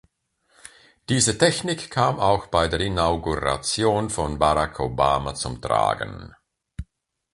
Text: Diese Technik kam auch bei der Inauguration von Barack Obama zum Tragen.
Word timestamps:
Diese 1.09 1.37
Technik 1.37 1.91
kam 1.91 2.19
auch 2.19 2.47
bei 2.47 2.67
der 2.67 2.79
Inauguration 2.79 4.09
von 4.09 4.39
Barack 4.39 4.79
Obama 4.79 5.35
zum 5.35 5.61
Tragen. 5.61 6.33